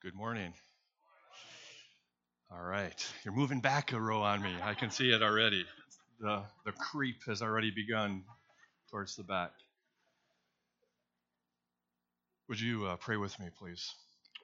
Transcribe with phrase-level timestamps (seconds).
[0.00, 0.54] Good morning.
[2.52, 3.04] All right.
[3.24, 4.54] You're moving back a row on me.
[4.62, 5.66] I can see it already.
[6.20, 8.22] The, the creep has already begun
[8.92, 9.50] towards the back.
[12.48, 13.92] Would you uh, pray with me, please?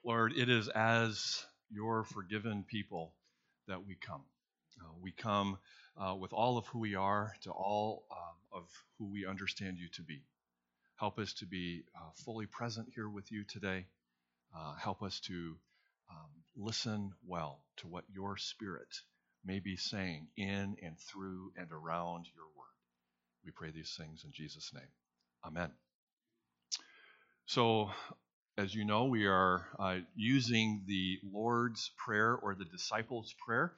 [0.05, 3.13] Lord, it is as your forgiven people
[3.69, 4.23] that we come.
[4.81, 5.59] Uh, we come
[5.97, 9.87] uh, with all of who we are to all um, of who we understand you
[9.95, 10.25] to be.
[10.97, 13.87] Help us to be uh, fully present here with you today.
[14.57, 15.57] Uh, help us to
[16.11, 18.89] um, listen well to what your Spirit
[19.45, 22.65] may be saying in and through and around your word.
[23.45, 24.89] We pray these things in Jesus' name.
[25.45, 25.71] Amen.
[27.47, 27.91] So,
[28.57, 33.73] as you know, we are uh, using the Lord's Prayer or the Disciples' Prayer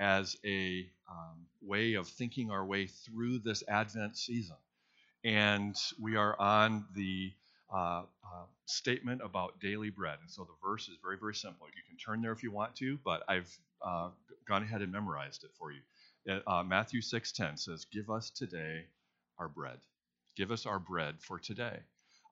[0.00, 4.56] as a um, way of thinking our way through this Advent season.
[5.24, 7.32] And we are on the
[7.72, 10.18] uh, uh, statement about daily bread.
[10.20, 11.66] And so the verse is very, very simple.
[11.68, 14.10] You can turn there if you want to, but I've uh,
[14.46, 15.80] gone ahead and memorized it for you.
[16.46, 18.86] Uh, Matthew 6:10 says, "Give us today
[19.38, 19.80] our bread.
[20.36, 21.80] Give us our bread for today."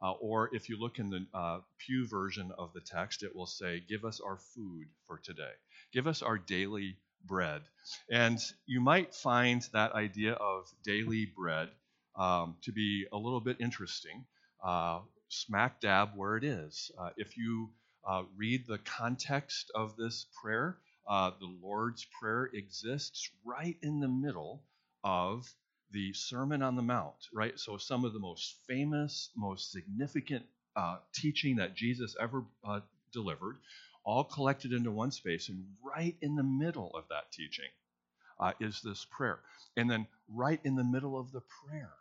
[0.02, 3.47] Uh, or if you look in the uh, Pew version of the text, it will
[3.47, 5.52] say, "Give us our food for today.
[5.92, 7.62] Give us our daily bread."
[8.10, 11.70] And you might find that idea of daily bread
[12.16, 14.25] um, to be a little bit interesting.
[14.62, 16.90] Uh, smack dab where it is.
[16.98, 17.70] Uh, if you
[18.06, 20.78] uh, read the context of this prayer,
[21.08, 24.62] uh, the Lord's Prayer exists right in the middle
[25.04, 25.48] of
[25.92, 27.58] the Sermon on the Mount, right?
[27.58, 32.80] So, some of the most famous, most significant uh, teaching that Jesus ever uh,
[33.12, 33.58] delivered,
[34.04, 35.48] all collected into one space.
[35.48, 37.70] And right in the middle of that teaching
[38.40, 39.40] uh, is this prayer.
[39.76, 41.92] And then, right in the middle of the prayer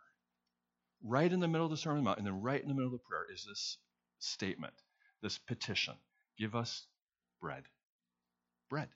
[1.04, 2.74] right in the middle of the Sermon on the Mount, and then right in the
[2.74, 3.78] middle of the prayer is this
[4.18, 4.74] statement,
[5.22, 5.94] this petition
[6.40, 6.86] Give us
[7.42, 7.64] bread.
[8.70, 8.88] Bread.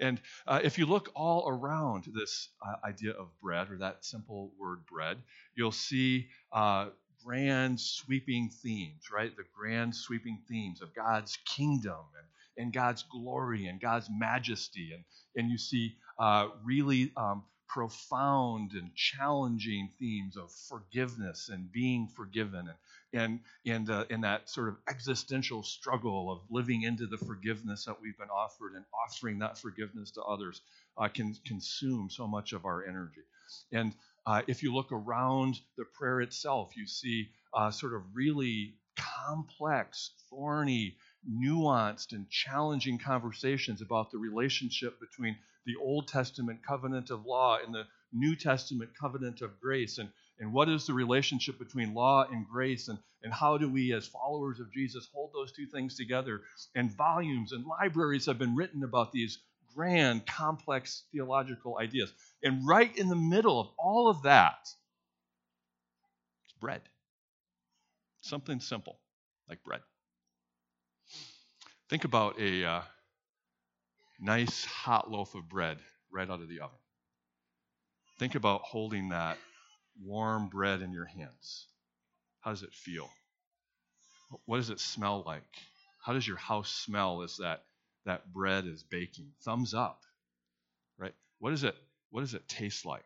[0.00, 4.52] And uh, if you look all around this uh, idea of bread, or that simple
[4.58, 5.18] word bread,
[5.54, 6.86] you'll see uh,
[7.24, 9.30] grand sweeping themes, right?
[9.36, 12.00] The grand sweeping themes of God's kingdom
[12.56, 14.90] and, and God's glory and God's majesty.
[14.92, 15.04] And,
[15.36, 22.68] and you see uh, really um, profound and challenging themes of forgiveness and being forgiven
[23.12, 28.00] and and uh, in that sort of existential struggle of living into the forgiveness that
[28.00, 30.62] we've been offered and offering that forgiveness to others
[30.96, 33.22] uh, can consume so much of our energy.
[33.72, 33.94] And
[34.26, 38.74] uh, if you look around the prayer itself you see uh, sort of really
[39.26, 40.96] complex thorny
[41.26, 45.36] nuanced and challenging conversations about the relationship between
[45.66, 49.98] the Old Testament covenant of law and the New Testament covenant of grace.
[49.98, 50.08] And,
[50.38, 52.88] and what is the relationship between law and grace?
[52.88, 56.40] And, and how do we, as followers of Jesus, hold those two things together?
[56.74, 59.38] And volumes and libraries have been written about these
[59.74, 62.12] grand, complex theological ideas.
[62.42, 64.58] And right in the middle of all of that,
[66.44, 66.82] it's bread.
[68.22, 68.98] Something simple
[69.48, 69.80] like bread.
[71.88, 72.82] Think about a uh,
[74.20, 75.78] nice hot loaf of bread
[76.12, 76.76] right out of the oven.
[78.18, 79.38] Think about holding that
[80.02, 81.66] warm bread in your hands.
[82.40, 83.08] How does it feel?
[84.44, 85.42] What does it smell like?
[86.02, 87.62] How does your house smell as that,
[88.04, 89.32] that bread is baking?
[89.42, 90.02] Thumbs up,
[90.98, 91.14] right?
[91.38, 91.74] What, is it,
[92.10, 93.02] what does it taste like?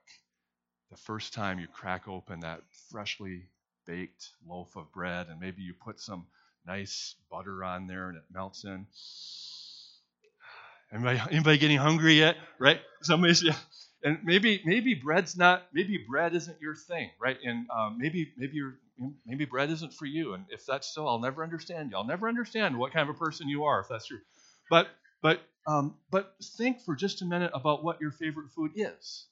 [0.91, 3.47] The first time you crack open that freshly
[3.87, 6.27] baked loaf of bread, and maybe you put some
[6.67, 8.87] nice butter on there and it melts in.
[10.93, 12.37] Anybody, anybody getting hungry yet?
[12.59, 12.81] Right?
[13.03, 13.57] Somebody's yeah.
[14.05, 17.39] And maybe maybe bread's not maybe bread isn't your thing, right?
[17.45, 18.75] And um, maybe maybe you're
[19.25, 20.35] maybe bread isn't for you.
[20.35, 21.97] And if that's so, I'll never understand you.
[21.97, 24.19] I'll never understand what kind of a person you are if that's true.
[24.69, 24.89] But
[25.23, 29.27] but um, but think for just a minute about what your favorite food is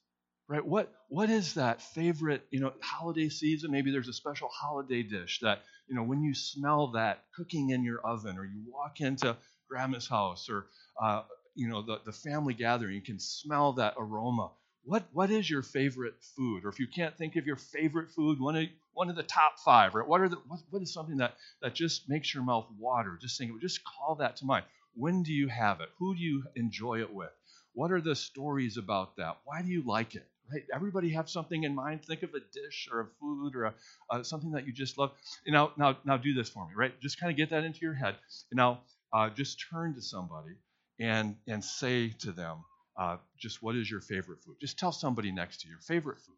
[0.51, 0.67] right?
[0.67, 3.71] What what is that favorite you know holiday season?
[3.71, 7.85] Maybe there's a special holiday dish that you know when you smell that cooking in
[7.85, 9.37] your oven or you walk into
[9.69, 10.67] grandma's house or
[11.01, 11.23] uh,
[11.55, 14.51] you know the, the family gathering you can smell that aroma.
[14.83, 16.65] What what is your favorite food?
[16.65, 19.61] Or if you can't think of your favorite food one of one of the top
[19.61, 20.07] five right?
[20.07, 23.17] What are the what, what is something that that just makes your mouth water?
[23.23, 24.65] Just think just call that to mind.
[24.97, 25.91] When do you have it?
[26.01, 27.31] Who do you enjoy it with?
[27.73, 29.39] What are the stories about that?
[29.45, 30.63] Why do you like it right?
[30.75, 32.05] Everybody have something in mind.
[32.05, 33.75] Think of a dish or a food or a,
[34.11, 35.13] uh, something that you just love.
[35.47, 36.99] And now, now, now, do this for me, right?
[37.01, 38.17] Just kind of get that into your head.
[38.51, 38.81] And now,
[39.13, 40.55] uh, just turn to somebody
[41.01, 42.59] and and say to them,
[42.99, 44.57] uh, just what is your favorite food?
[44.61, 46.37] Just tell somebody next to you your favorite food.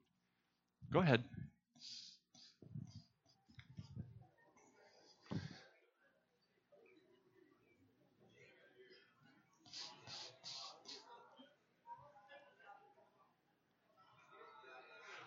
[0.93, 1.25] Go ahead.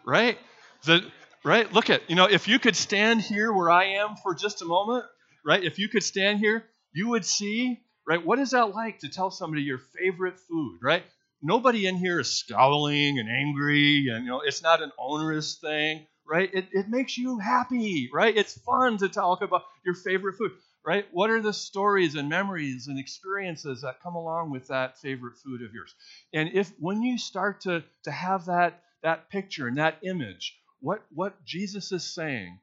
[0.05, 0.37] Right?
[0.83, 1.09] The,
[1.43, 1.71] right?
[1.73, 4.65] Look at, you know, if you could stand here where I am for just a
[4.65, 5.05] moment,
[5.45, 5.63] right?
[5.63, 8.23] If you could stand here, you would see, right?
[8.23, 11.03] What is that like to tell somebody your favorite food, right?
[11.41, 16.07] Nobody in here is scowling and angry, and, you know, it's not an onerous thing,
[16.27, 16.49] right?
[16.53, 18.35] It, it makes you happy, right?
[18.35, 20.51] It's fun to talk about your favorite food
[20.85, 21.07] right?
[21.11, 25.63] What are the stories and memories and experiences that come along with that favorite food
[25.63, 25.95] of yours?
[26.33, 31.03] And if when you start to, to have that, that picture and that image, what,
[31.13, 32.59] what Jesus is saying,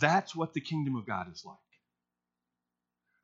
[0.00, 1.56] that's what the kingdom of God is like.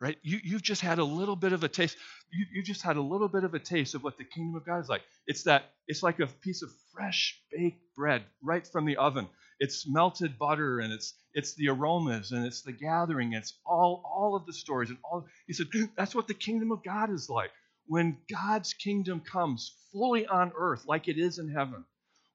[0.00, 0.18] Right?
[0.22, 1.96] You, you've just had a little bit of a taste.
[2.32, 4.66] You, you just had a little bit of a taste of what the kingdom of
[4.66, 5.02] God is like.
[5.28, 9.28] It's that it's like a piece of fresh baked bread right from the oven
[9.60, 14.34] it's melted butter and it's it's the aromas and it's the gathering it's all all
[14.34, 15.66] of the stories and all he said
[15.96, 17.50] that's what the kingdom of god is like
[17.86, 21.84] when god's kingdom comes fully on earth like it is in heaven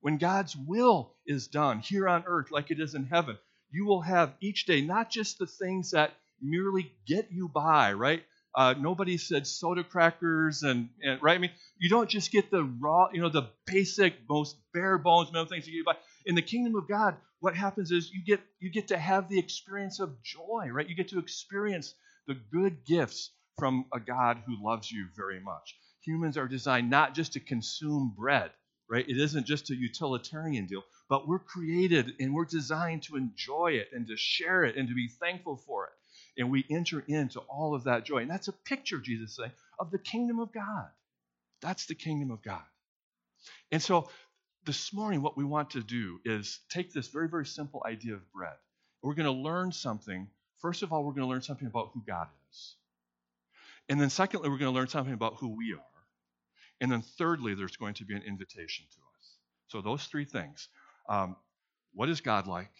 [0.02, 3.38] when god's will is done here on earth like it is in heaven
[3.72, 6.12] you will have each day not just the things that
[6.42, 8.24] merely get you by right
[8.58, 11.36] uh, nobody said soda crackers and, and right.
[11.36, 15.32] I mean, you don't just get the raw, you know, the basic, most bare bones
[15.32, 15.96] metal things you get by.
[16.26, 19.38] In the kingdom of God, what happens is you get you get to have the
[19.38, 20.90] experience of joy, right?
[20.90, 21.94] You get to experience
[22.26, 23.30] the good gifts
[23.60, 25.78] from a God who loves you very much.
[26.02, 28.50] Humans are designed not just to consume bread,
[28.90, 29.08] right?
[29.08, 33.90] It isn't just a utilitarian deal, but we're created and we're designed to enjoy it
[33.94, 35.94] and to share it and to be thankful for it
[36.38, 38.18] and we enter into all of that joy.
[38.18, 40.88] And that's a picture, Jesus saying, of the kingdom of God.
[41.62, 42.62] That's the kingdom of God.
[43.72, 44.10] And so
[44.66, 48.32] this morning, what we want to do is take this very, very simple idea of
[48.32, 48.56] bread.
[49.02, 50.28] We're going to learn something.
[50.60, 52.76] First of all, we're going to learn something about who God is.
[53.90, 55.97] And then, secondly, we're going to learn something about who we are.
[56.82, 59.38] And then, thirdly, there's going to be an invitation to us.
[59.68, 60.70] So, those three things
[61.10, 61.36] um,
[61.94, 62.72] what is God like?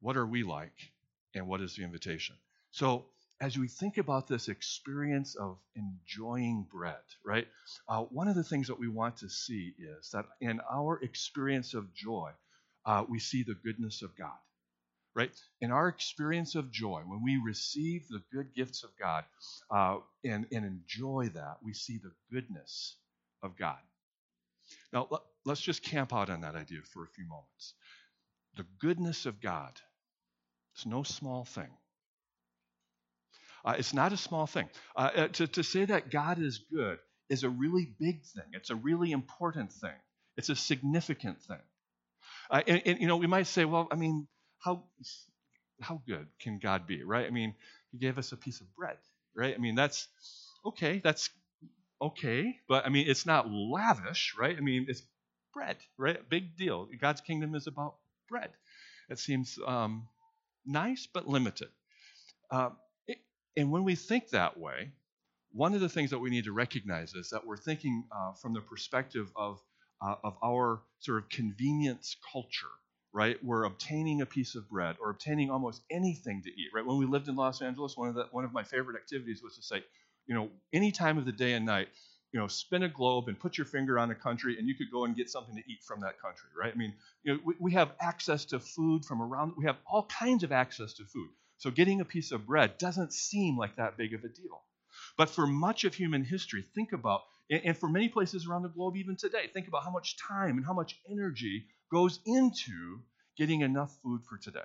[0.00, 0.92] What are we like?
[1.34, 2.36] And what is the invitation?
[2.70, 3.06] So,
[3.40, 7.46] as we think about this experience of enjoying bread, right,
[7.88, 11.74] uh, one of the things that we want to see is that in our experience
[11.74, 12.30] of joy,
[12.86, 14.38] uh, we see the goodness of God,
[15.16, 15.30] right?
[15.62, 19.24] In our experience of joy, when we receive the good gifts of God
[19.70, 22.96] uh, and, and enjoy that, we see the goodness
[23.42, 23.78] of God.
[24.92, 27.72] Now, let, let's just camp out on that idea for a few moments.
[28.56, 29.72] The goodness of God
[30.76, 31.70] is no small thing.
[33.64, 34.68] Uh, it's not a small thing.
[34.94, 36.98] Uh, uh, to, to say that God is good
[37.28, 39.96] is a really big thing, it's a really important thing,
[40.36, 41.58] it's a significant thing.
[42.50, 44.28] Uh, and, and, you know, we might say, well, I mean,
[44.66, 44.82] how,
[45.80, 47.26] how good can God be, right?
[47.26, 47.54] I mean,
[47.92, 48.98] He gave us a piece of bread,
[49.34, 49.54] right?
[49.54, 50.08] I mean, that's
[50.66, 51.30] okay, that's
[52.02, 54.56] okay, but I mean, it's not lavish, right?
[54.56, 55.02] I mean, it's
[55.54, 56.18] bread, right?
[56.28, 56.88] Big deal.
[57.00, 57.94] God's kingdom is about
[58.28, 58.50] bread.
[59.08, 60.08] It seems um,
[60.66, 61.68] nice, but limited.
[62.50, 62.70] Uh,
[63.56, 64.92] and when we think that way,
[65.52, 68.52] one of the things that we need to recognize is that we're thinking uh, from
[68.52, 69.58] the perspective of,
[70.02, 72.74] uh, of our sort of convenience culture,
[73.16, 73.42] right?
[73.42, 76.84] We're obtaining a piece of bread or obtaining almost anything to eat, right?
[76.84, 79.56] When we lived in Los Angeles, one of, the, one of my favorite activities was
[79.56, 79.82] to say,
[80.26, 81.88] you know, any time of the day and night,
[82.32, 84.90] you know, spin a globe and put your finger on a country, and you could
[84.92, 86.74] go and get something to eat from that country, right?
[86.74, 86.92] I mean,
[87.22, 89.54] you know, we, we have access to food from around.
[89.56, 91.30] We have all kinds of access to food.
[91.56, 94.60] So getting a piece of bread doesn't seem like that big of a deal.
[95.16, 98.96] But for much of human history, think about, and for many places around the globe
[98.98, 103.00] even today, think about how much time and how much energy goes into
[103.36, 104.60] getting enough food for today.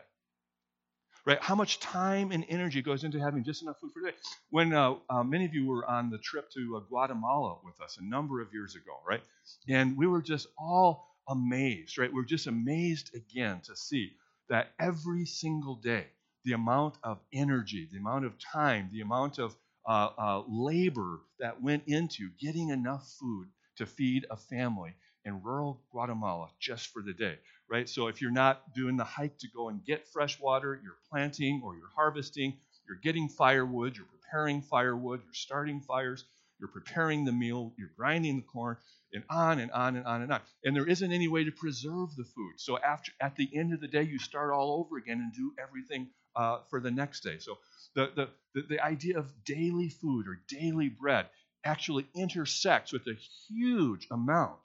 [1.24, 1.40] Right?
[1.40, 4.18] How much time and energy goes into having just enough food for today?
[4.50, 7.98] When uh, uh, many of you were on the trip to uh, Guatemala with us
[8.00, 9.22] a number of years ago, right?
[9.70, 12.10] And we were just all amazed, right?
[12.12, 14.14] We we're just amazed again to see
[14.50, 16.08] that every single day
[16.44, 19.56] the amount of energy, the amount of time, the amount of
[19.88, 23.48] uh, uh, labor that went into getting enough food
[23.78, 27.38] to feed a family in rural Guatemala just for the day,
[27.70, 27.88] right?
[27.88, 31.62] So if you're not doing the hike to go and get fresh water, you're planting
[31.64, 36.26] or you're harvesting, you're getting firewood, you're preparing firewood, you're starting fires,
[36.60, 38.78] you're preparing the meal, you're grinding the corn,
[39.14, 40.42] and on and on and on and on.
[40.64, 42.54] And there isn't any way to preserve the food.
[42.58, 45.54] So after at the end of the day, you start all over again and do
[45.62, 47.38] everything uh, for the next day.
[47.40, 47.58] So
[47.96, 51.28] the, the, the, the idea of daily food or daily bread
[51.64, 53.18] actually intersects with a
[53.50, 54.60] huge amount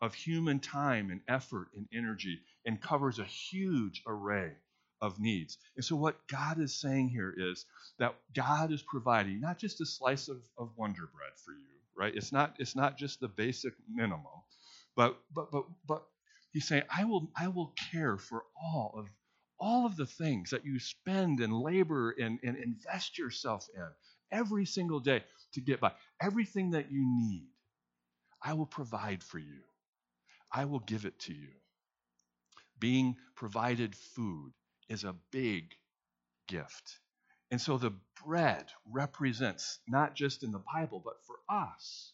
[0.00, 4.52] of human time and effort and energy and covers a huge array
[5.00, 5.58] of needs.
[5.76, 7.66] And so, what God is saying here is
[7.98, 12.14] that God is providing not just a slice of, of wonder bread for you, right?
[12.14, 14.26] It's not, it's not just the basic minimum,
[14.96, 16.02] but, but, but, but
[16.52, 19.06] He's saying, I will, I will care for all of
[19.60, 23.82] all of the things that you spend and labor and, and invest yourself in
[24.30, 25.22] every single day
[25.54, 25.92] to get by.
[26.22, 27.48] Everything that you need,
[28.42, 29.60] I will provide for you.
[30.52, 31.52] I will give it to you.
[32.78, 34.52] Being provided food
[34.88, 35.74] is a big
[36.46, 36.98] gift.
[37.50, 37.92] And so the
[38.24, 42.12] bread represents, not just in the Bible, but for us,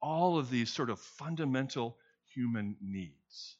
[0.00, 1.96] all of these sort of fundamental
[2.34, 3.56] human needs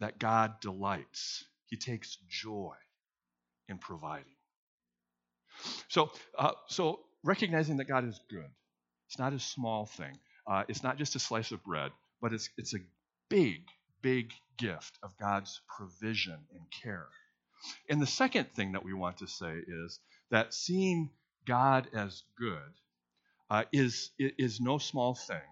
[0.00, 1.44] that God delights.
[1.66, 2.74] He takes joy
[3.68, 4.24] in providing.
[5.88, 8.50] So, uh, so recognizing that God is good,
[9.08, 10.18] it's not a small thing.
[10.46, 12.80] Uh, it's not just a slice of bread, but it's it's a
[13.28, 13.62] big,
[14.02, 17.08] big gift of God's provision and care.
[17.88, 19.98] And the second thing that we want to say is
[20.30, 21.10] that seeing
[21.46, 22.72] God as good
[23.48, 25.48] uh, is, is no small thing,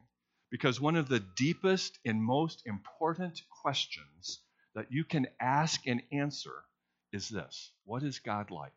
[0.50, 4.40] because one of the deepest and most important questions
[4.74, 6.64] that you can ask and answer
[7.12, 8.72] is this What is God like?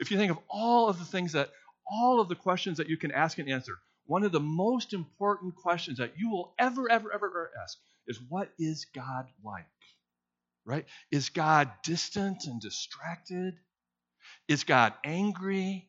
[0.00, 1.50] If you think of all of the things that,
[1.88, 3.78] all of the questions that you can ask and answer,
[4.10, 8.20] one of the most important questions that you will ever, ever, ever, ever ask is
[8.28, 9.66] What is God like?
[10.64, 10.84] right?
[11.12, 13.54] Is God distant and distracted?
[14.48, 15.88] Is God angry?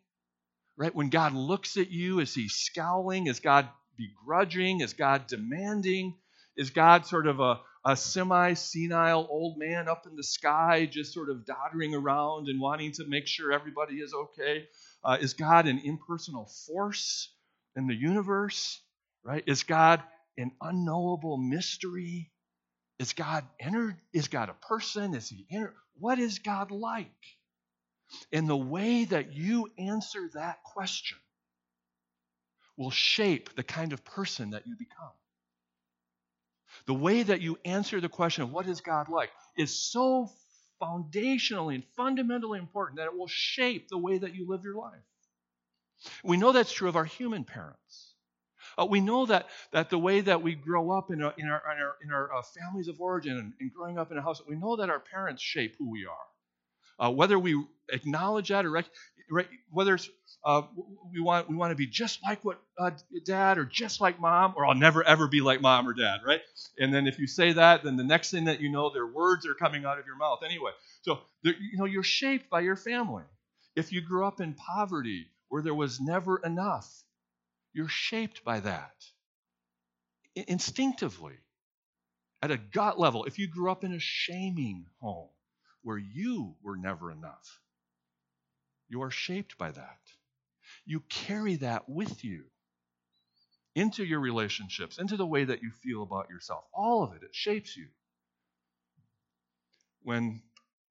[0.78, 0.94] Right?
[0.94, 3.26] When God looks at you, is he scowling?
[3.26, 4.82] Is God begrudging?
[4.82, 6.16] Is God demanding?
[6.56, 11.12] Is God sort of a, a semi senile old man up in the sky, just
[11.12, 14.68] sort of doddering around and wanting to make sure everybody is okay?
[15.04, 17.32] Uh, is God an impersonal force
[17.76, 18.80] in the universe?
[19.24, 19.44] Right?
[19.48, 20.02] Is God
[20.38, 22.32] an unknowable mystery?
[23.00, 23.98] Is God entered?
[24.14, 25.14] Is God a person?
[25.14, 25.76] Is he entered?
[26.00, 27.08] What is God like?
[28.32, 31.18] And the way that you answer that question
[32.78, 35.12] will shape the kind of person that you become.
[36.88, 40.30] The way that you answer the question of what is God like is so
[40.82, 45.04] foundationally and fundamentally important that it will shape the way that you live your life.
[46.24, 48.14] We know that's true of our human parents.
[48.78, 51.62] Uh, we know that, that the way that we grow up in, a, in our,
[51.76, 54.42] in our, in our uh, families of origin and, and, growing up in a house,
[54.48, 57.06] we know that our parents shape who we are.
[57.08, 58.90] Uh, whether we acknowledge that or rec-
[59.30, 59.98] rec- whether
[60.46, 60.62] uh,
[61.12, 62.92] we want we want to be just like what uh,
[63.26, 66.42] dad or just like mom, or I'll never ever be like mom or dad, right?
[66.78, 69.48] And then if you say that, then the next thing that you know, their words
[69.48, 70.72] are coming out of your mouth anyway.
[71.02, 73.24] So you know you're shaped by your family.
[73.76, 76.90] If you grew up in poverty where there was never enough,
[77.74, 78.96] you're shaped by that
[80.34, 81.36] instinctively
[82.42, 83.26] at a gut level.
[83.26, 85.28] If you grew up in a shaming home
[85.82, 87.60] where you were never enough,
[88.88, 90.00] you are shaped by that.
[90.86, 92.46] You carry that with you
[93.76, 96.64] into your relationships, into the way that you feel about yourself.
[96.74, 97.88] All of it, it shapes you.
[100.04, 100.44] When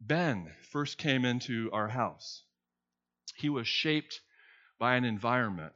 [0.02, 2.42] Ben first came into our house,
[3.36, 4.20] he was shaped
[4.80, 5.74] by an environment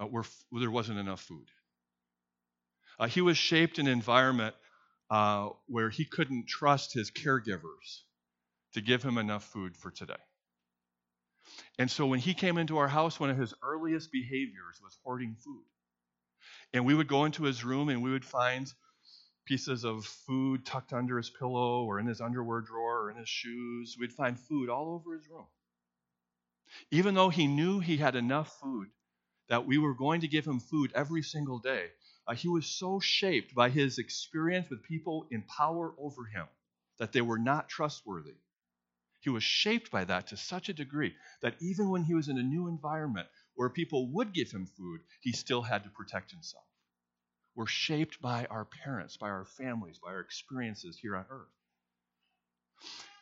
[0.00, 1.46] uh, where, where, there wasn't enough food.
[2.98, 4.54] Uh, he was shaped in an environment
[5.10, 8.00] uh, where he couldn't trust his caregivers
[8.72, 10.14] to give him enough food for today.
[11.78, 15.36] And so when he came into our house, one of his earliest behaviors was hoarding
[15.44, 15.64] food.
[16.72, 18.72] And we would go into his room and we would find
[19.44, 23.28] pieces of food tucked under his pillow or in his underwear drawer or in his
[23.28, 23.96] shoes.
[24.00, 25.46] We'd find food all over his room.
[26.90, 28.88] Even though he knew he had enough food
[29.48, 31.90] that we were going to give him food every single day.
[32.26, 36.46] Uh, he was so shaped by his experience with people in power over him
[36.98, 38.34] that they were not trustworthy.
[39.20, 42.38] He was shaped by that to such a degree that even when he was in
[42.38, 46.64] a new environment where people would give him food, he still had to protect himself.
[47.54, 51.48] We're shaped by our parents, by our families, by our experiences here on earth.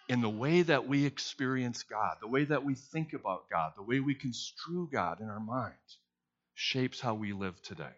[0.08, 3.82] In the way that we experience God, the way that we think about God, the
[3.82, 5.74] way we construe God in our mind,
[6.54, 7.94] shapes how we live today.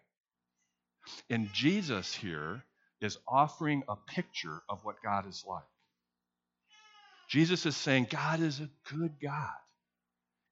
[1.31, 2.63] And Jesus here
[3.01, 5.65] is offering a picture of what God is like.
[7.29, 9.51] Jesus is saying God is a good God.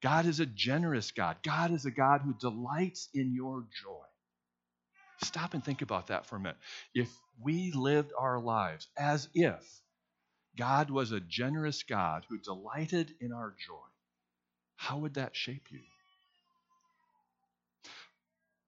[0.03, 1.37] God is a generous God.
[1.43, 4.05] God is a God who delights in your joy.
[5.23, 6.59] Stop and think about that for a minute.
[6.95, 7.09] If
[7.41, 9.63] we lived our lives as if
[10.57, 13.75] God was a generous God who delighted in our joy,
[14.77, 15.81] how would that shape you?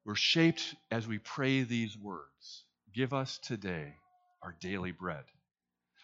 [0.05, 2.65] We're shaped as we pray these words
[2.95, 3.93] Give us today
[4.43, 5.25] our daily bread.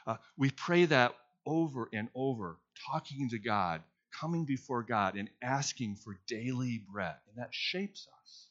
[0.07, 1.15] Uh, we pray that
[1.47, 2.59] over and over,
[2.91, 3.83] talking to God,
[4.21, 7.15] coming before God, and asking for daily bread.
[7.29, 8.49] And that shapes us.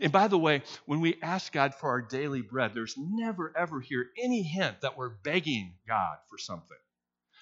[0.00, 3.80] And by the way, when we ask God for our daily bread, there's never ever
[3.80, 6.76] here any hint that we're begging God for something.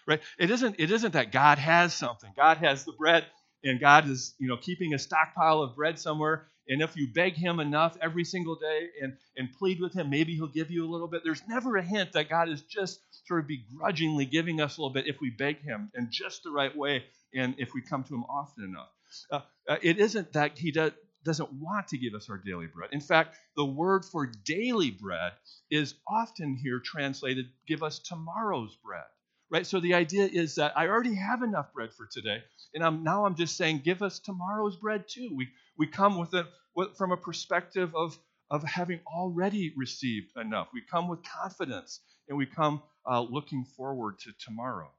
[0.06, 0.20] Right?
[0.38, 2.32] It isn't it isn't that God has something.
[2.36, 3.26] God has the bread
[3.64, 7.34] and God is, you know, keeping a stockpile of bread somewhere and if you beg
[7.34, 10.90] him enough every single day and, and plead with him, maybe he'll give you a
[10.90, 11.22] little bit.
[11.22, 14.92] There's never a hint that God is just sort of begrudgingly giving us a little
[14.92, 18.14] bit if we beg him in just the right way and if we come to
[18.14, 18.88] him often enough.
[19.30, 20.90] Uh, uh, it isn't that he does,
[21.26, 22.90] doesn't want to give us our daily bread.
[22.92, 25.32] In fact, the word for daily bread
[25.70, 29.04] is often here translated give us tomorrow's bread.
[29.50, 29.66] Right?
[29.66, 32.38] So the idea is that I already have enough bread for today,
[32.74, 35.30] and I'm, now I'm just saying, give us tomorrow's bread too.
[35.36, 36.46] We, we come with it
[36.96, 38.18] from a perspective of,
[38.50, 40.68] of having already received enough.
[40.74, 44.90] We come with confidence, and we come uh, looking forward to tomorrow.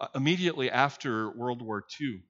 [0.00, 2.20] Uh, immediately after World War II,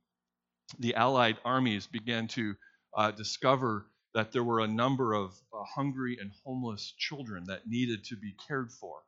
[0.79, 2.55] the Allied armies began to
[2.95, 8.05] uh, discover that there were a number of uh, hungry and homeless children that needed
[8.05, 8.99] to be cared for.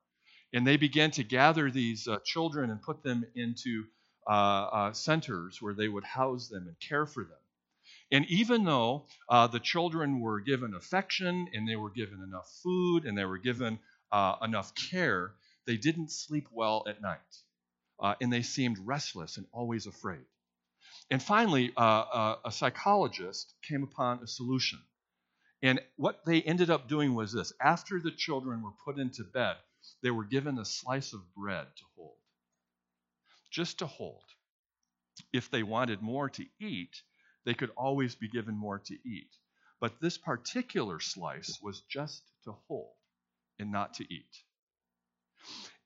[0.53, 3.85] And they began to gather these uh, children and put them into
[4.27, 7.39] uh, uh, centers where they would house them and care for them.
[8.13, 13.05] And even though uh, the children were given affection and they were given enough food
[13.05, 13.79] and they were given
[14.43, 15.33] enough care,
[15.67, 17.19] they didn't sleep well at night.
[18.21, 20.25] And they seemed restless and always afraid.
[21.11, 24.81] And finally, uh, a psychologist came upon a solution.
[25.63, 29.57] And what they ended up doing was this after the children were put into bed,
[30.03, 32.17] they were given a slice of bread to hold,
[33.51, 34.25] just to hold.
[35.33, 37.03] If they wanted more to eat,
[37.45, 39.31] they could always be given more to eat.
[39.81, 42.95] But this particular slice was just to hold
[43.59, 44.43] and not to eat.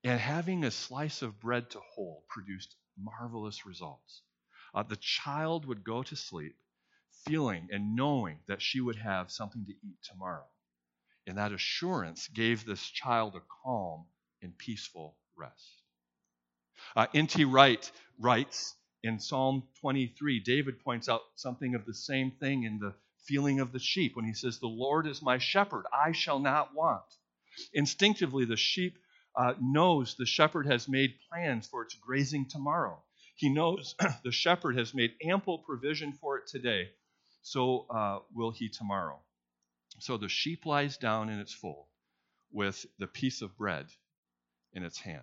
[0.05, 4.23] And having a slice of bread to hold produced marvelous results.
[4.75, 6.57] Uh, the child would go to sleep
[7.27, 10.47] feeling and knowing that she would have something to eat tomorrow.
[11.27, 14.07] And that assurance gave this child a calm
[14.43, 15.83] and peaceful rest.
[16.97, 17.45] Uh, N.T.
[17.45, 22.95] Wright writes in Psalm 23, David points out something of the same thing in the
[23.27, 26.75] feeling of the sheep when he says, The Lord is my shepherd, I shall not
[26.75, 27.05] want.
[27.75, 28.99] Instinctively, the sheep
[29.37, 33.03] uh, knows the shepherd has made plans for its grazing tomorrow.
[33.39, 36.89] He knows the shepherd has made ample provision for it today,
[37.41, 39.21] so uh, will he tomorrow.
[40.01, 41.87] So the sheep lies down in its fold
[42.51, 43.87] with the piece of bread
[44.73, 45.23] in its hand.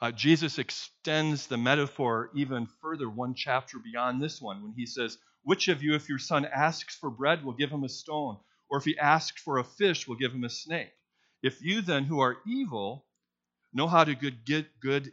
[0.00, 5.18] Uh, Jesus extends the metaphor even further, one chapter beyond this one, when he says,
[5.42, 8.38] Which of you, if your son asks for bread, will give him a stone?
[8.70, 10.92] Or if he asks for a fish, will give him a snake?
[11.42, 13.06] If you then, who are evil,
[13.72, 15.12] know how to good, get good,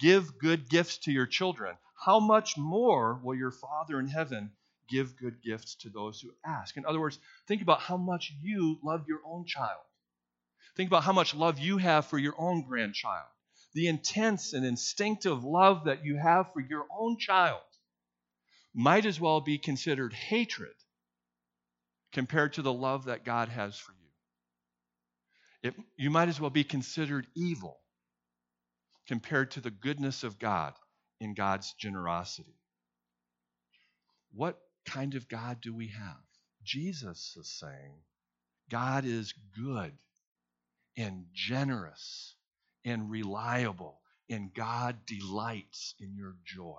[0.00, 4.50] give good gifts to your children, how much more will your Father in heaven
[4.88, 6.76] give good gifts to those who ask.
[6.76, 9.80] In other words, think about how much you love your own child.
[10.76, 13.28] Think about how much love you have for your own grandchild.
[13.74, 17.60] The intense and instinctive love that you have for your own child
[18.74, 20.74] might as well be considered hatred
[22.12, 23.98] compared to the love that God has for you.
[25.70, 27.78] It, you might as well be considered evil
[29.10, 30.72] compared to the goodness of God
[31.20, 32.54] in God's generosity.
[34.32, 36.22] What kind of God do we have?
[36.62, 37.94] Jesus is saying
[38.70, 39.90] God is good
[40.96, 42.36] and generous
[42.84, 46.78] and reliable, and God delights in your joy.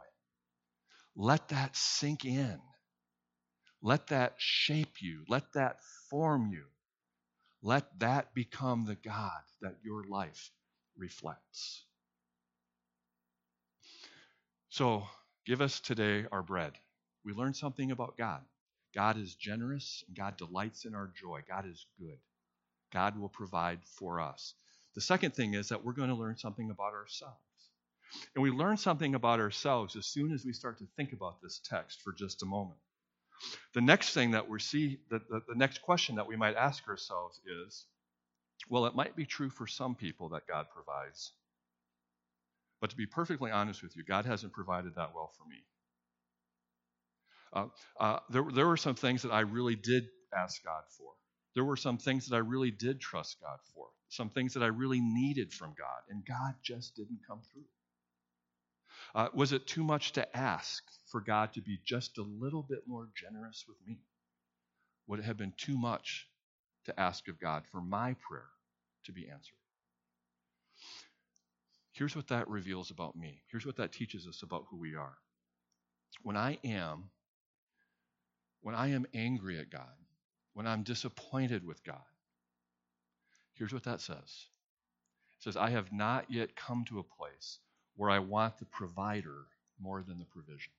[1.17, 2.61] Let that sink in.
[3.81, 5.25] Let that shape you.
[5.27, 6.63] Let that form you.
[7.61, 10.49] Let that become the God that your life
[10.95, 11.83] reflects.
[14.71, 15.03] So,
[15.45, 16.71] give us today our bread
[17.25, 18.41] we learn something about God.
[18.95, 21.41] God is generous, and God delights in our joy.
[21.47, 22.17] God is good.
[22.93, 24.55] God will provide for us.
[24.95, 27.35] The second thing is that we're going to learn something about ourselves.
[28.33, 31.59] And we learn something about ourselves as soon as we start to think about this
[31.63, 32.79] text for just a moment.
[33.73, 36.87] The next thing that we see, the, the, the next question that we might ask
[36.87, 37.85] ourselves is
[38.69, 41.33] well, it might be true for some people that God provides.
[42.81, 45.63] But to be perfectly honest with you, God hasn't provided that well for me.
[47.53, 47.67] Uh,
[47.99, 51.11] uh, there, there were some things that I really did ask God for.
[51.53, 54.67] There were some things that I really did trust God for, some things that I
[54.67, 57.65] really needed from God, and God just didn't come through.
[59.13, 62.87] Uh, was it too much to ask for God to be just a little bit
[62.87, 63.99] more generous with me?
[65.07, 66.27] Would it have been too much
[66.85, 68.47] to ask of God for my prayer
[69.05, 69.60] to be answered?
[71.93, 73.41] Here's what that reveals about me.
[73.51, 75.17] Here's what that teaches us about who we are.
[76.23, 77.09] When I am
[78.61, 79.89] when I am angry at God,
[80.53, 81.97] when I'm disappointed with God,
[83.53, 84.47] here's what that says
[85.37, 87.59] it says, I have not yet come to a place
[87.95, 89.45] where I want the provider
[89.79, 90.73] more than the provision.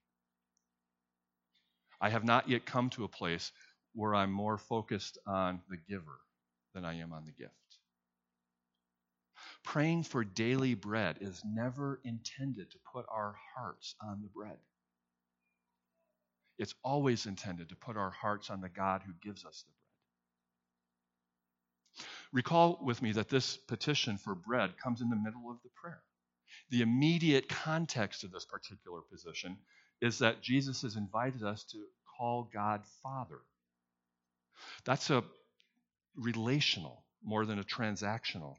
[2.00, 3.52] I have not yet come to a place
[3.94, 6.20] where I'm more focused on the giver
[6.74, 7.54] than I am on the gift.
[9.64, 14.58] Praying for daily bread is never intended to put our hearts on the bread.
[16.58, 19.78] It's always intended to put our hearts on the God who gives us the bread.
[22.32, 26.02] Recall with me that this petition for bread comes in the middle of the prayer.
[26.70, 29.58] The immediate context of this particular position
[30.00, 31.78] is that Jesus has invited us to
[32.18, 33.40] call God Father.
[34.84, 35.24] That's a
[36.16, 38.56] relational more than a transactional.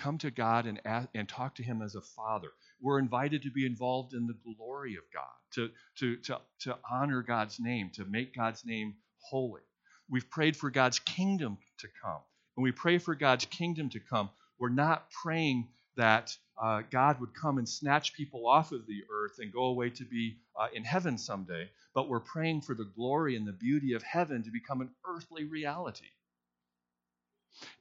[0.00, 2.48] Come to God and, ask, and talk to Him as a Father.
[2.80, 7.22] We're invited to be involved in the glory of God, to, to, to, to honor
[7.22, 9.60] God's name, to make God's name holy.
[10.08, 12.20] We've prayed for God's kingdom to come.
[12.54, 17.34] When we pray for God's kingdom to come, we're not praying that uh, God would
[17.34, 20.82] come and snatch people off of the earth and go away to be uh, in
[20.82, 24.80] heaven someday, but we're praying for the glory and the beauty of heaven to become
[24.80, 26.06] an earthly reality.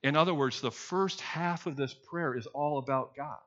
[0.03, 3.39] In other words, the first half of this prayer is all about God.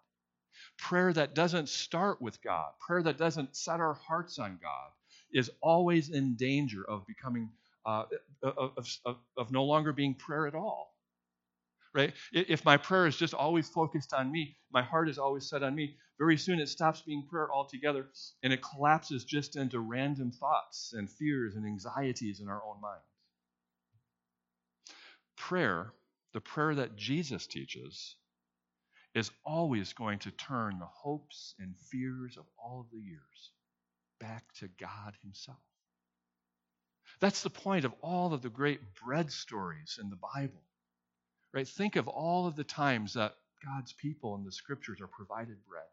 [0.78, 4.90] Prayer that doesn't start with God, prayer that doesn't set our hearts on God,
[5.32, 7.50] is always in danger of becoming,
[7.87, 8.04] uh,
[8.42, 10.92] of, of, of no longer being prayer at all
[11.94, 12.12] right?
[12.32, 15.74] If my prayer is just always focused on me, my heart is always set on
[15.74, 18.06] me, very soon it stops being prayer altogether
[18.42, 23.04] and it collapses just into random thoughts and fears and anxieties in our own minds.
[25.37, 25.92] Prayer,
[26.33, 28.16] the prayer that Jesus teaches,
[29.14, 33.51] is always going to turn the hopes and fears of all of the years
[34.21, 35.59] back to God Himself.
[37.21, 40.62] That's the point of all of the great bread stories in the Bible.
[41.53, 41.68] Right?
[41.68, 45.85] Think of all of the times that God's people in the scriptures are provided bread.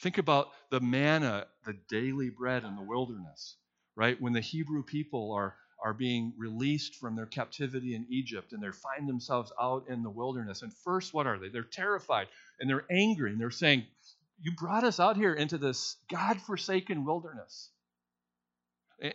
[0.00, 3.56] Think about the manna, the daily bread in the wilderness,
[3.94, 4.20] right?
[4.20, 8.70] When the Hebrew people are, are being released from their captivity in Egypt and they
[8.72, 10.62] find themselves out in the wilderness.
[10.62, 11.48] And first, what are they?
[11.48, 12.26] They're terrified
[12.60, 13.84] and they're angry and they're saying,
[14.40, 17.70] You brought us out here into this God forsaken wilderness.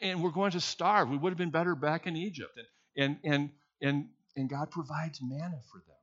[0.01, 1.09] And we're going to starve.
[1.09, 2.57] We would have been better back in Egypt.
[2.95, 3.49] And, and, and,
[3.81, 5.97] and and God provides manna for them.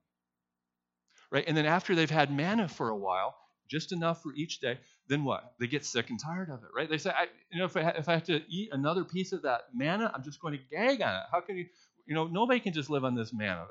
[1.31, 1.45] Right?
[1.47, 3.35] And then after they've had manna for a while,
[3.69, 4.79] just enough for each day,
[5.11, 5.55] then what?
[5.59, 6.89] They get sick and tired of it, right?
[6.89, 9.43] They say, I, you know, if I, if I have to eat another piece of
[9.43, 11.23] that manna, I'm just going to gag on it.
[11.33, 11.67] How can you,
[12.07, 13.67] you know, nobody can just live on this manna.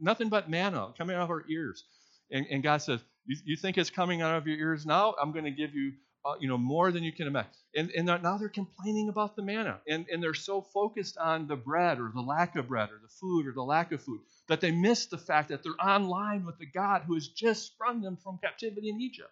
[0.00, 1.84] Nothing but manna coming out of our ears.
[2.30, 5.14] And, and God says, you, you think it's coming out of your ears now?
[5.20, 5.92] I'm going to give you
[6.24, 7.50] uh, you know, more than you can imagine.
[7.76, 9.78] And, and now they're complaining about the manna.
[9.86, 13.08] And, and they're so focused on the bread or the lack of bread or the
[13.08, 16.58] food or the lack of food that they miss the fact that they're online with
[16.58, 19.30] the God who has just sprung them from captivity in Egypt.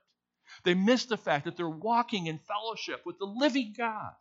[0.64, 4.12] They miss the fact that they're walking in fellowship with the living God.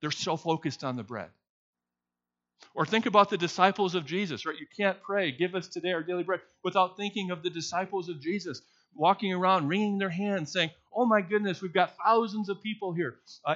[0.00, 1.30] They're so focused on the bread.
[2.74, 4.58] Or think about the disciples of Jesus, right?
[4.58, 8.20] You can't pray, give us today our daily bread, without thinking of the disciples of
[8.20, 8.62] Jesus
[8.94, 13.16] walking around wringing their hands saying, Oh my goodness, we've got thousands of people here.
[13.44, 13.54] Uh,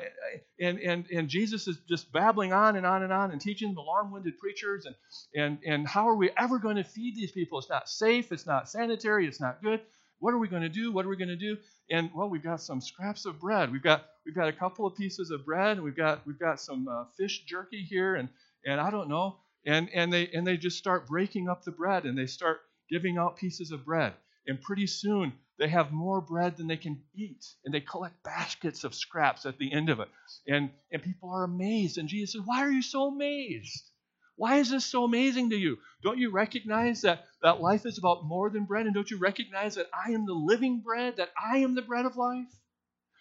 [0.60, 3.80] and, and, and Jesus is just babbling on and on and on and teaching the
[3.80, 4.86] long winded preachers.
[4.86, 4.94] And,
[5.34, 7.58] and, and how are we ever going to feed these people?
[7.58, 9.80] It's not safe, it's not sanitary, it's not good.
[10.22, 10.92] What are we going to do?
[10.92, 11.56] What are we going to do?
[11.90, 13.72] And well, we've got some scraps of bread.
[13.72, 16.86] We've got we've got a couple of pieces of bread, we've got we've got some
[16.86, 18.28] uh, fish jerky here, and
[18.64, 19.38] and I don't know.
[19.66, 23.18] And and they and they just start breaking up the bread, and they start giving
[23.18, 24.12] out pieces of bread.
[24.46, 27.44] And pretty soon, they have more bread than they can eat.
[27.64, 30.08] And they collect baskets of scraps at the end of it.
[30.46, 31.98] And, and people are amazed.
[31.98, 33.90] And Jesus says, Why are you so amazed?
[34.36, 35.78] Why is this so amazing to you?
[36.02, 38.86] Don't you recognize that, that life is about more than bread?
[38.86, 42.06] And don't you recognize that I am the living bread, that I am the bread
[42.06, 42.48] of life?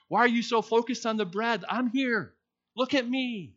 [0.08, 1.64] Why are you so focused on the bread?
[1.70, 2.34] I'm here.
[2.76, 3.56] Look at me.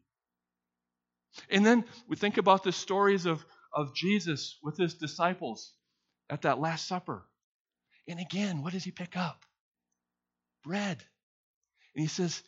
[1.51, 5.73] And then we think about the stories of, of Jesus with his disciples
[6.31, 7.25] at that Last Supper.
[8.07, 9.45] And again, what does he pick up?
[10.65, 11.03] Bread.
[11.95, 12.43] And he says,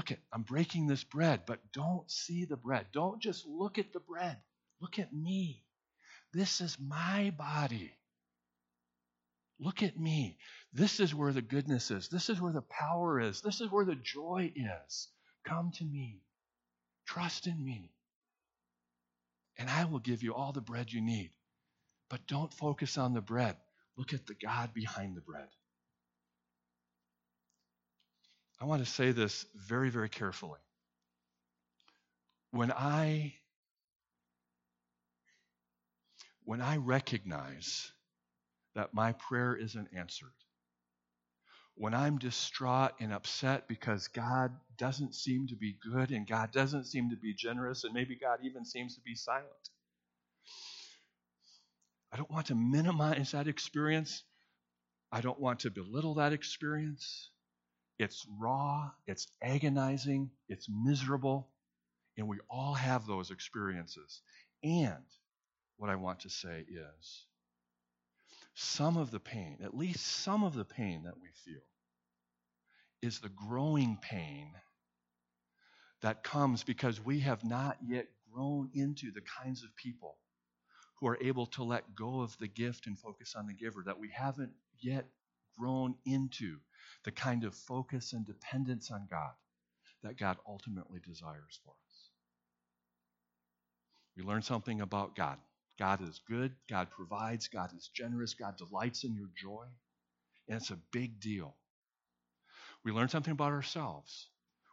[0.00, 2.86] Look at, I'm breaking this bread, but don't see the bread.
[2.90, 4.38] Don't just look at the bread.
[4.80, 5.62] Look at me.
[6.32, 7.92] This is my body.
[9.58, 10.38] Look at me.
[10.72, 12.08] This is where the goodness is.
[12.08, 13.42] This is where the power is.
[13.42, 15.08] This is where the joy is.
[15.44, 16.22] Come to me.
[17.06, 17.92] Trust in me.
[19.58, 21.32] And I will give you all the bread you need.
[22.08, 23.58] But don't focus on the bread.
[23.98, 25.48] Look at the God behind the bread.
[28.60, 30.60] I want to say this very, very carefully.
[32.50, 33.34] When I
[36.44, 37.92] when I recognize
[38.74, 40.32] that my prayer isn't answered,
[41.74, 46.86] when I'm distraught and upset because God doesn't seem to be good and God doesn't
[46.86, 49.46] seem to be generous, and maybe God even seems to be silent,
[52.12, 54.24] I don't want to minimize that experience.
[55.12, 57.30] I don't want to belittle that experience.
[58.00, 61.50] It's raw, it's agonizing, it's miserable,
[62.16, 64.22] and we all have those experiences.
[64.64, 65.04] And
[65.76, 67.26] what I want to say is
[68.54, 71.60] some of the pain, at least some of the pain that we feel,
[73.02, 74.48] is the growing pain
[76.00, 80.16] that comes because we have not yet grown into the kinds of people
[80.98, 83.98] who are able to let go of the gift and focus on the giver, that
[83.98, 85.06] we haven't yet
[85.58, 86.56] grown into
[87.04, 89.32] the kind of focus and dependence on God
[90.02, 92.08] that God ultimately desires for us.
[94.16, 95.38] We learn something about God.
[95.78, 99.64] God is good, God provides, God is generous, God delights in your joy,
[100.46, 101.54] and it's a big deal.
[102.84, 104.28] We learn something about ourselves.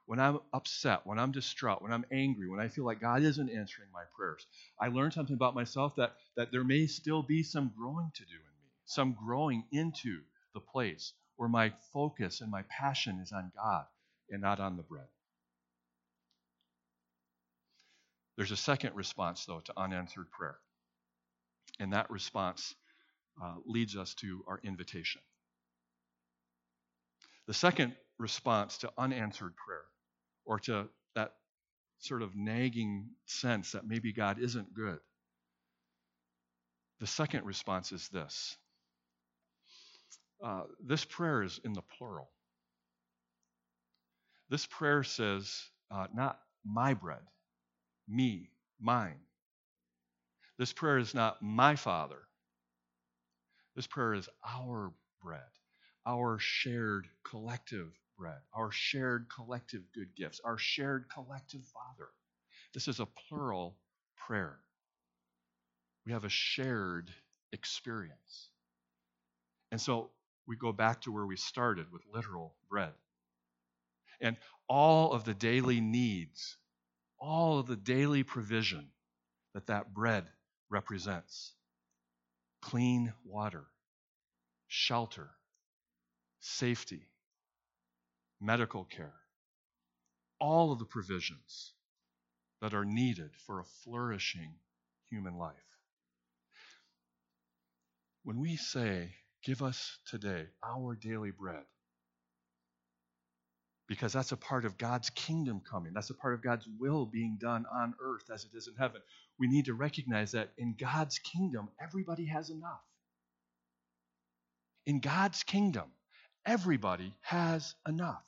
[0.05, 3.49] When I'm upset, when I'm distraught, when I'm angry, when I feel like God isn't
[3.49, 4.45] answering my prayers,
[4.79, 8.35] I learn something about myself that, that there may still be some growing to do
[8.35, 10.21] in me, some growing into
[10.53, 13.85] the place where my focus and my passion is on God
[14.29, 15.07] and not on the bread.
[18.35, 20.57] There's a second response, though, to unanswered prayer.
[21.79, 22.75] And that response
[23.41, 25.21] uh, leads us to our invitation.
[27.47, 29.85] The second response to unanswered prayer,
[30.45, 31.33] or to that
[31.99, 34.99] sort of nagging sense that maybe God isn't good,
[36.99, 38.57] the second response is this
[40.43, 42.29] uh, this prayer is in the plural.
[44.49, 47.23] This prayer says, uh, not my bread,
[48.07, 49.19] me, mine.
[50.57, 52.21] This prayer is not my Father.
[53.75, 55.41] This prayer is our bread,
[56.05, 62.09] our shared collective bread, our shared collective good gifts, our shared collective Father.
[62.73, 63.77] This is a plural
[64.15, 64.59] prayer.
[66.05, 67.11] We have a shared
[67.51, 68.49] experience.
[69.71, 70.09] And so
[70.47, 72.93] we go back to where we started with literal bread.
[74.21, 76.57] And all of the daily needs,
[77.19, 78.87] all of the daily provision
[79.53, 80.25] that that bread
[80.69, 81.53] represents
[82.61, 83.65] clean water,
[84.67, 85.29] shelter,
[86.39, 87.07] safety,
[88.41, 89.13] medical care,
[90.39, 91.73] all of the provisions
[92.61, 94.55] that are needed for a flourishing
[95.09, 95.55] human life.
[98.23, 101.63] When we say, Give us today our daily bread.
[103.87, 105.93] Because that's a part of God's kingdom coming.
[105.93, 109.01] That's a part of God's will being done on earth as it is in heaven.
[109.39, 112.81] We need to recognize that in God's kingdom, everybody has enough.
[114.85, 115.85] In God's kingdom,
[116.45, 118.23] everybody has enough.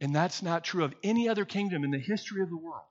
[0.00, 2.82] And that's not true of any other kingdom in the history of the world.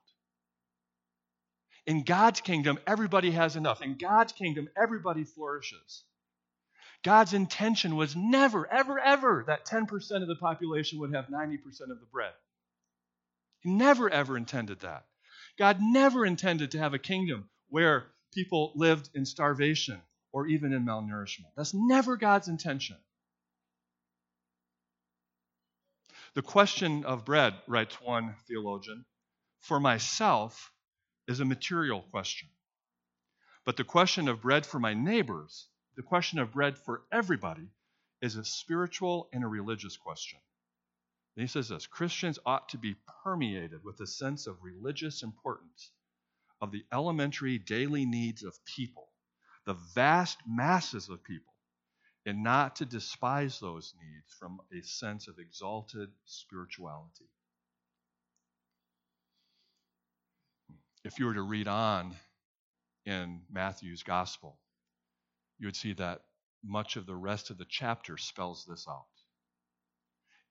[1.85, 3.81] In God's kingdom, everybody has enough.
[3.81, 6.03] In God's kingdom, everybody flourishes.
[7.03, 11.57] God's intention was never, ever, ever that 10% of the population would have 90%
[11.89, 12.33] of the bread.
[13.61, 15.05] He never, ever intended that.
[15.57, 20.85] God never intended to have a kingdom where people lived in starvation or even in
[20.85, 21.51] malnourishment.
[21.55, 22.97] That's never God's intention.
[26.33, 29.05] The question of bread, writes one theologian,
[29.59, 30.71] for myself
[31.27, 32.47] is a material question.
[33.65, 35.67] But the question of bread for my neighbors
[36.01, 37.67] the question of bread for everybody
[38.23, 40.39] is a spiritual and a religious question.
[41.35, 45.91] And he says this Christians ought to be permeated with a sense of religious importance
[46.59, 49.09] of the elementary daily needs of people,
[49.67, 51.53] the vast masses of people,
[52.25, 57.29] and not to despise those needs from a sense of exalted spirituality.
[61.03, 62.15] If you were to read on
[63.05, 64.57] in Matthew's gospel,
[65.61, 66.21] you would see that
[66.63, 69.05] much of the rest of the chapter spells this out.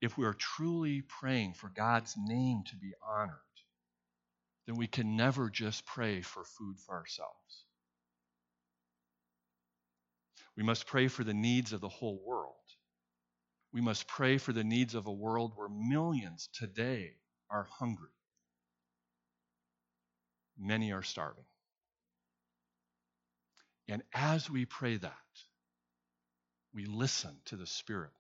[0.01, 3.37] If we are truly praying for God's name to be honored,
[4.67, 7.65] then we can never just pray for food for ourselves.
[10.57, 12.55] We must pray for the needs of the whole world.
[13.73, 17.15] We must pray for the needs of a world where millions today
[17.51, 18.15] are hungry.
[20.57, 21.45] Many are starving.
[23.91, 25.17] And as we pray that,
[26.73, 28.13] we listen to the Spirit,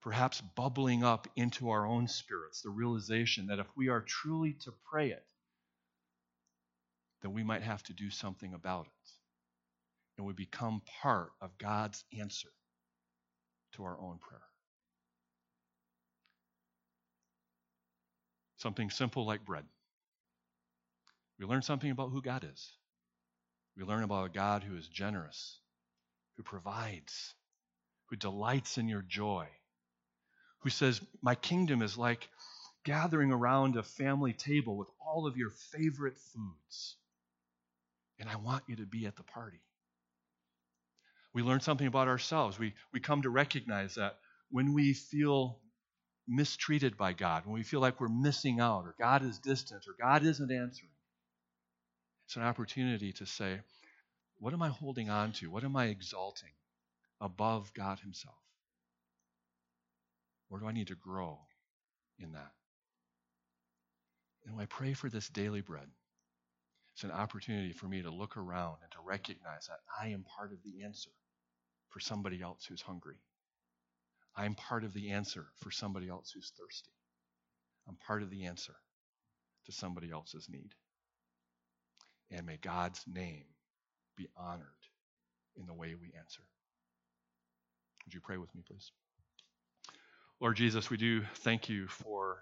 [0.00, 4.72] perhaps bubbling up into our own spirits the realization that if we are truly to
[4.88, 5.26] pray it,
[7.22, 9.10] then we might have to do something about it.
[10.16, 12.50] And we become part of God's answer
[13.72, 14.40] to our own prayer.
[18.58, 19.64] Something simple like bread.
[21.40, 22.70] We learn something about who God is.
[23.76, 25.58] We learn about a God who is generous,
[26.36, 27.34] who provides,
[28.06, 29.46] who delights in your joy,
[30.60, 32.28] who says, My kingdom is like
[32.84, 36.96] gathering around a family table with all of your favorite foods.
[38.18, 39.60] And I want you to be at the party.
[41.32, 42.58] We learn something about ourselves.
[42.58, 44.18] We, we come to recognize that
[44.50, 45.60] when we feel
[46.26, 49.94] mistreated by God, when we feel like we're missing out, or God is distant, or
[50.00, 50.89] God isn't answering,
[52.30, 53.58] it's an opportunity to say,
[54.38, 55.50] What am I holding on to?
[55.50, 56.52] What am I exalting
[57.20, 58.36] above God Himself?
[60.48, 61.40] Where do I need to grow
[62.20, 62.52] in that?
[64.46, 65.88] And when I pray for this daily bread,
[66.94, 70.52] it's an opportunity for me to look around and to recognize that I am part
[70.52, 71.10] of the answer
[71.88, 73.18] for somebody else who's hungry.
[74.36, 76.92] I'm part of the answer for somebody else who's thirsty.
[77.88, 78.76] I'm part of the answer
[79.66, 80.76] to somebody else's need.
[82.30, 83.44] And may God's name
[84.16, 84.66] be honored
[85.56, 86.42] in the way we answer.
[88.04, 88.92] Would you pray with me, please?
[90.40, 92.38] Lord Jesus, we do thank you for